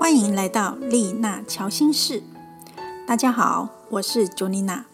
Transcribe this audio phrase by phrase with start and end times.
[0.00, 2.22] 欢迎来到丽娜乔心室。
[3.06, 4.86] 大家好，我是 j o n n a。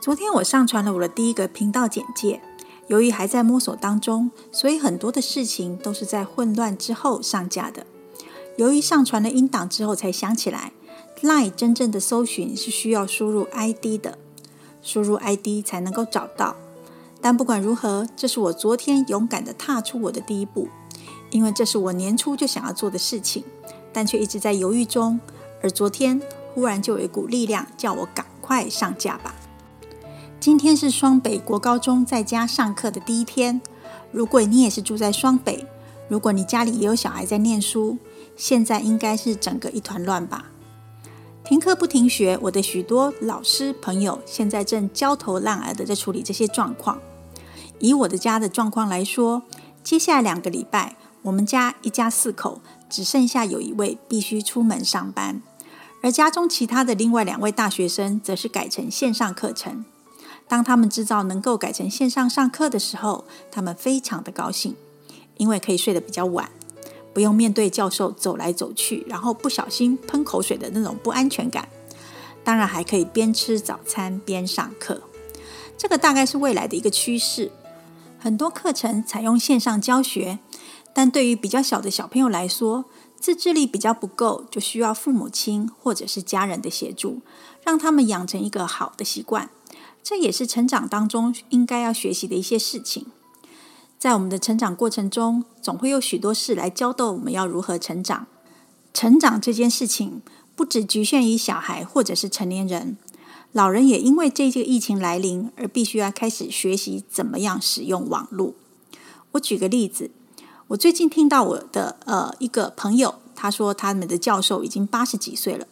[0.00, 2.40] 昨天我上传了我的第一个频道简介，
[2.86, 7.84] 由于还在摸索当中，所以很多的事情都是在混乱之后上架的。
[8.56, 10.72] 由于上传了音档之后才想起来
[11.22, 14.16] ，Line 真正的搜寻是需要输入 ID 的，
[14.80, 16.54] 输入 ID 才能够找到。
[17.20, 20.68] 但不管如何，这是我昨天勇敢的踏出我的第一步，
[21.32, 23.42] 因为这是我年初就想要做的事情。
[23.96, 25.18] 但却一直在犹豫中，
[25.62, 26.20] 而昨天
[26.52, 29.34] 忽然就有一股力量叫我赶快上架吧。
[30.38, 33.58] 今天是双北国高中在家上课的第一天。
[34.12, 35.64] 如果你也是住在双北，
[36.08, 37.96] 如果你家里也有小孩在念书，
[38.36, 40.50] 现在应该是整个一团乱吧？
[41.42, 47.00] 停课不停学，我的许多老师朋友现在正焦头烂额的在处理这些状况。
[47.78, 49.44] 以我的家的状况来说，
[49.82, 52.60] 接下来两个礼拜，我们家一家四口。
[52.88, 55.42] 只剩下有一位必须出门上班，
[56.02, 59.84] 而家中其他的另外两位大学生则是改成线上课程。
[60.48, 64.76] 当他们知道能够改成线上上课的时候，他们非常的高兴，
[65.36, 66.48] 因为可以睡得比较晚，
[67.12, 71.68] 不用面对教授走来走去，然后不小心喷口水的那种不安全感。
[72.44, 75.02] 当然还可以边吃早餐边上课，
[75.76, 77.50] 这个大概是未来的一个趋势。
[78.20, 80.38] 很多课程采用线上教学。
[80.96, 82.86] 但对于比较小的小朋友来说，
[83.20, 87.20] 自制力比较不够，就需要父母亲或者是家人的协助，
[87.62, 89.50] 让他们养成一个好的习惯。
[90.02, 93.04] 这也是成长当中应该要学习的一些事情。
[93.98, 98.26] 在我们的成长过程中，总会有许多事来教导我们要如何成长。
[98.94, 100.22] 成长这件事情
[100.54, 102.96] 不只局限于小孩或者是成年人，
[103.52, 108.54] 老人也因为这个疫情来临而必须要开始学习怎么样使用网络。
[109.32, 110.10] 我举个例子。
[110.68, 115.64] 我最近听到我的呃一个朋友，他说他们的教授已经八十几岁了，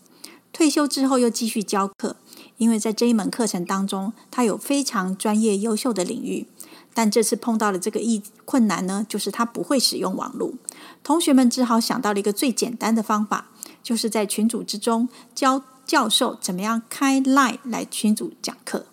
[0.52, 2.14] 退休之后又继续教课，
[2.58, 6.46] 因为在这一门课程当中，他有非常专业优秀的领域，
[6.94, 10.52] 但这次碰到了这个一困难呢，就是他不会使用网络，
[11.02, 13.48] 同学们只好想到了一个最简单的方法，
[13.82, 18.86] 就是在群组之中教教授怎么样开 Line 来群组讲课，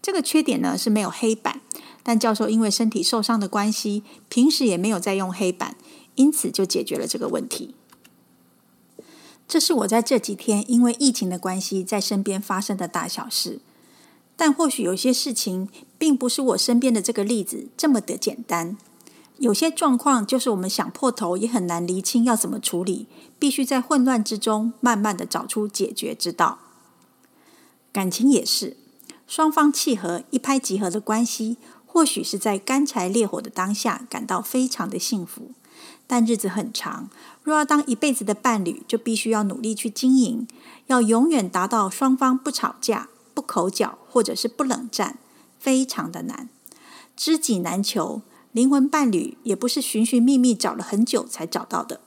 [0.00, 1.60] 这个缺点呢是没有黑板。
[2.10, 5.76] 但教授因为身体受伤的关系，平时也没有在用黑板，
[6.16, 7.76] 因此就解决了这个问题。
[9.46, 13.60] 这是我在这几天因为疫情的关系在身边发生的大小事。
[14.36, 15.68] 但或许有些事情
[15.98, 18.76] 并不是我身边的这个例子这么的简单。
[19.38, 23.06] 有些状况就是我们想破头也很难厘清要怎么处理，
[23.38, 26.58] 必须在混乱之中慢慢的找出解决之道。
[27.92, 28.76] 感情也是，
[29.28, 31.56] 双方契合、一拍即合的关系。
[31.92, 35.50] 或许是在干柴烈火的当下感到非常的幸福，
[36.06, 37.10] 但日子很长。
[37.42, 40.46] 若要当一辈子的伴侣，就必须要努力去经营，
[40.86, 45.18] 要永远达到双方不吵架、不口角，或者是不冷战，
[45.58, 46.48] 非常的难。
[47.16, 52.00] 知己难求，灵魂伴侣也不是寻寻觅觅找了很久才找到的。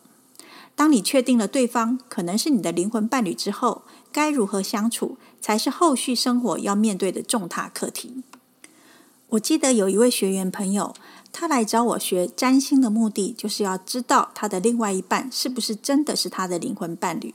[0.76, 3.84] 当你确定了对方可能是你的灵魂伴侣之后，
[4.14, 8.24] 该如何相处，才是后续生活要面对的重大课题。
[9.34, 10.94] 我记得有一位学员朋友，
[11.32, 17.34] 他来找我学占星的目的，就是要知道他的另外一半是不是真的是他的灵魂伴侣。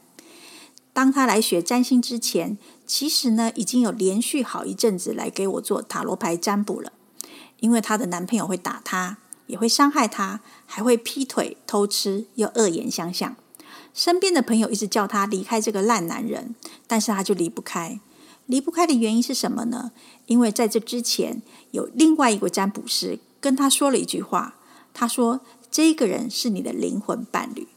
[0.93, 2.57] 当他来学占星之前，
[2.87, 6.93] 其实呢已经有连续好一阵子来给我做塔罗牌占卜了。
[7.59, 13.35] 因为她的男朋友会打她，也会伤害她，还会劈腿、偷吃，又恶言相向。
[13.93, 16.55] 身边的朋友一直叫她离开这个烂男人，
[16.87, 17.99] 但是她就离不开。
[18.49, 19.93] 离不开的原因是什么呢？
[20.27, 24.57] 因为在这之前，有另外一个占卜师跟他说了一句话，
[24.93, 27.69] 他说：“这个人是你的灵魂伴侣。”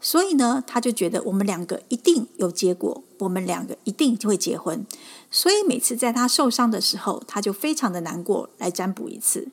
[0.00, 4.84] 所以呢，他就觉得我们两个一定有结果，我们两个一定就会结婚。
[5.30, 9.48] 所以每次在他受伤的时候，他就非常的难过，来占卜一次；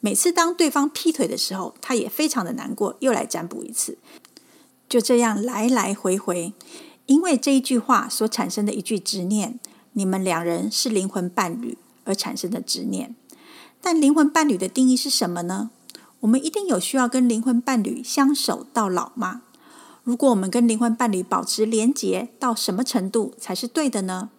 [0.00, 3.96] 每次当对方劈腿的时候，他也非常的难过，又来占卜一次。
[4.88, 6.52] 就这样来来回回，
[7.06, 9.58] 因为这一句话所产生的一句执念。
[9.98, 13.16] 你们两人是灵魂伴侣而产生的执念，
[13.82, 15.70] 但灵魂伴侣的定义是什么呢？
[16.20, 19.42] 我们一定有需要跟灵魂伴侣相守到老吗？
[20.04, 24.30] 如果我们跟灵魂伴侣保持连结，到什么程度才是对的呢？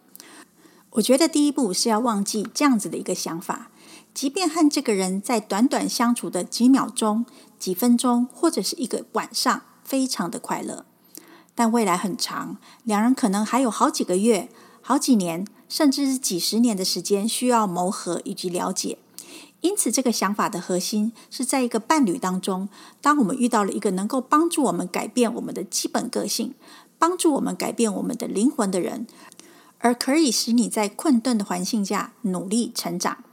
[0.92, 3.70] 我觉得第一步是要忘记这样子的一个想法，
[4.14, 7.26] 即便和这个人在短短相处的几秒钟、
[7.60, 10.86] 几分钟，或者是一个晚上，非常的快乐，
[11.54, 14.48] 但未来很长，两人可能还有好几个月。
[14.90, 18.98] 好几年，甚至几十年的时间，需要磨合以及了解。
[19.62, 22.68] 因此，这个想法的核心是在一个伴侣当中。
[23.00, 26.56] 当我们遇到了一个能够帮助我们改变我们的基本个性，
[26.98, 29.06] 帮助我们改变我们的灵魂的人，
[29.78, 33.24] 而可以使你在困顿的环境下努力成长。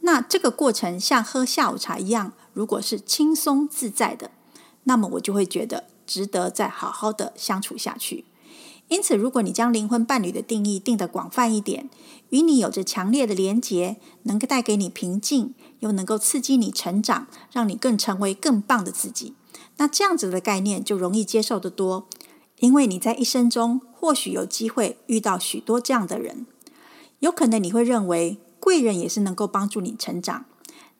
[0.00, 4.30] 那这个过程像喝下午茶一样，如果是轻松自在的，
[4.84, 8.26] 那么我就会觉得值得再好好的相处下去。
[8.88, 11.90] 因此，如果你将灵魂伴侣的定义定得广泛一点，
[12.30, 19.34] 与你有着强烈的连结，能够带给你平静，又能够刺激你成长，让你更成为更棒的自己，
[19.78, 22.06] 那这样子的概念就容易接受得多。
[22.60, 26.46] 因为你在一生中或许有机会遇到许多这样的人，
[27.18, 30.44] 有可能你会认为贵人也是能够帮助你成长，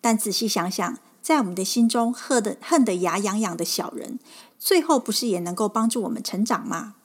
[0.00, 4.19] 但仔细想想，在我们的心中恨得恨得牙痒痒的小人，
[4.59, 6.97] 最后不是也能够帮助我们成长吗？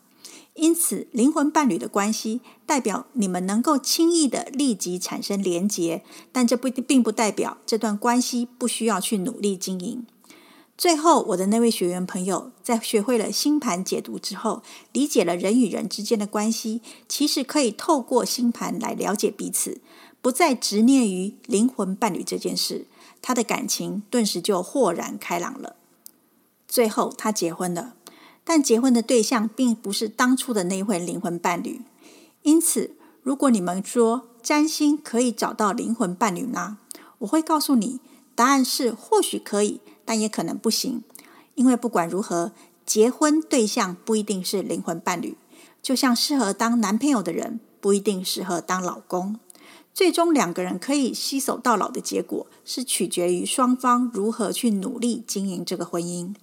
[0.55, 10.05] 因此，灵魂伴侣的关系代表你们能够轻易的立即产生连结，但这不并不代表这段关系不需要去努力经营。
[10.77, 14.61] 最后，我的那位学员朋友在学会了星盘解读之后，
[14.91, 19.79] 理解了人与人之间的关系，其实可以透过星盘来了解彼此，
[20.21, 22.87] 不再执念于灵魂伴侣这件事，
[23.21, 25.77] 他的感情顿时就豁然开朗了。
[26.67, 27.93] 最后，他结婚了。
[28.43, 31.81] 但结婚的对象并不是当初的那一位灵魂伴侣，
[32.41, 36.79] 因此，如果你们说占星可以找到灵魂伴侣吗？
[37.19, 37.99] 我会告诉你，
[38.33, 41.03] 答案是或许可以，但也可能不行。
[41.53, 42.51] 因为不管如何，
[42.85, 45.37] 结婚对象不一定是灵魂伴侣，
[45.81, 49.39] 就像适合当男朋友的人不一定适合当老公。
[49.93, 56.33] 最终两个人可以携手到老的结果，是取决于双方如何去努力经营这个婚姻。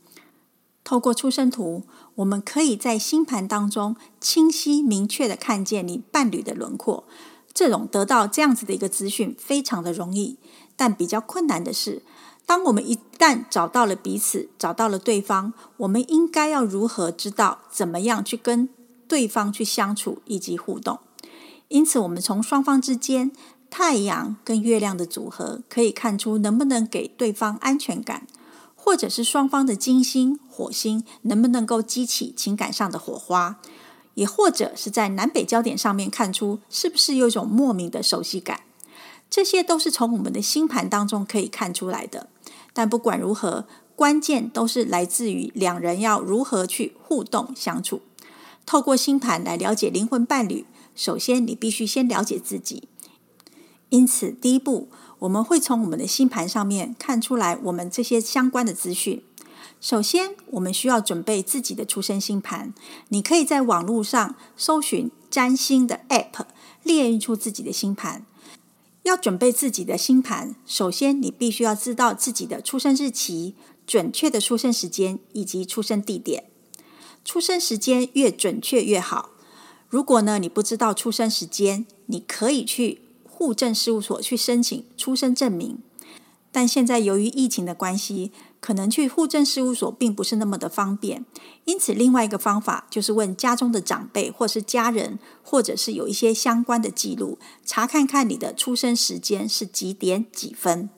[0.88, 1.82] 透过出生图，
[2.14, 7.04] 我们可以在星盘当中清晰明确的看见你伴侣的轮廓。
[7.52, 10.38] 这种得到这样子的一个资讯非常的容易，
[10.76, 12.00] 但比较困难的是，
[12.46, 18.70] 当我们一旦找到了彼此，找到了对方，我们应该要如何知道怎么样去跟
[19.06, 21.00] 对方去相处以及互动？
[21.68, 23.30] 因此，我们从双方之间
[23.68, 28.26] 太阳跟月亮的组合，可以看出能不能给对方安全感。
[28.88, 33.60] 或者是双方的金星、火星能不能够激起情感上的火花，
[34.14, 38.62] 也或者是在南北焦点上面看出是不是有一种莫名的熟悉感，
[39.28, 42.30] 这些都是从我们的星盘当中可以看出来的。
[42.72, 48.00] 但不管如何，关键都是来自于两人要如何去互动相处。
[48.64, 50.64] 透过星盘来了解灵魂伴侣，
[50.94, 52.88] 首先你必须先了解自己。
[53.90, 54.88] 因此，第一步。
[55.20, 59.22] 我们会从我们的星盘上面看出来我们这些相关的资讯。
[59.80, 62.72] 首先，我们需要准备自己的出生星盘。
[63.08, 66.46] 你可以在网络上搜寻占星的 App，
[66.82, 68.24] 列印出自己的星盘。
[69.04, 73.54] 要准备自己的星盘，首先你必须要知道自己的出生日期、
[73.86, 76.44] 准确的出生时间以及出生地点。
[77.24, 79.30] 出生时间越准确越好。
[79.88, 83.00] 如果呢你不知道出生时间，你可以去。
[83.38, 85.78] 户政事务所去申请出生证明，
[86.50, 91.24] 但现在由于疫情的关系，可能去户政事务所并不是那么的方便。
[91.64, 100.90] 因此，另外一个方法就是问家中的长辈，或是家人，或者是有一些相关的记录，查看看你的出生时间是几点几分。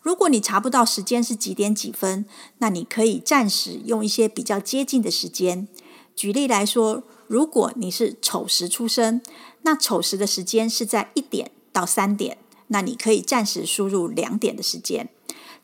[0.00, 2.24] 如果你查不到时间是几点几分，
[2.60, 5.68] 那你可以暂时用一些比较接近的时间。
[6.16, 9.20] 举例来说，如果你是丑时出生，
[9.64, 11.50] 那丑时的时间是在一点。
[11.74, 12.38] 到三点，
[12.68, 15.10] 那你可以暂时输入两点的时间。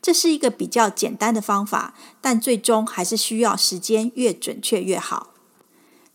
[0.01, 5.33] 这是一个比较简单的方法，但最终还是需要时间越准确越好。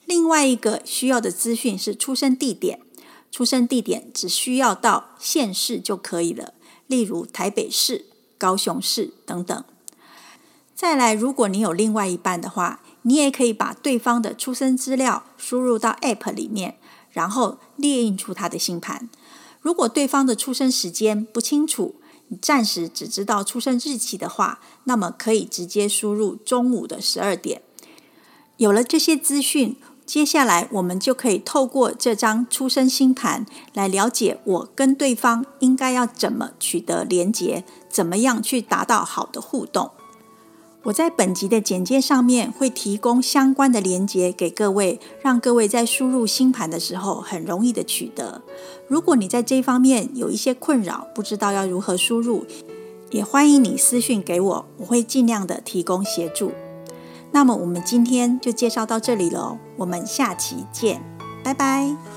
[0.04, 2.80] 另外一个需要的资讯是出生地点，
[3.32, 6.54] 出生地点只需要到县市就可以了，
[6.86, 9.64] 例如台北市、高雄市等等。
[10.74, 16.76] 再来，如果你有另外一半的话，你也可以把对方的出生资料输入到 App 里面，
[17.10, 19.08] 然后列印出他的星盘。
[19.66, 21.96] 如果对方的出生时间不清楚，
[22.28, 27.62] 你暂时只知道出生日期的话，那么可以直接输入中午的十二点。
[28.58, 29.75] 有了这些资讯，
[30.06, 33.44] 接下来我们就可以透过这张出生星盘
[33.75, 39.90] 来了解我跟对方应该要怎么取得连结，怎么样去达到好的互动。
[40.86, 48.42] 我在本集的简介上面会提供相关的连接给各位，让各位在输入星盘的时候很容易的取得。
[48.86, 52.46] 如果你在这方面有一些困扰，不知道要如何输入，
[53.10, 56.52] 也欢迎你私讯给我，我会尽量的提供协助。
[57.32, 61.02] 那么我们今天就介绍到这里了，我们下期见，
[61.42, 62.15] 拜拜。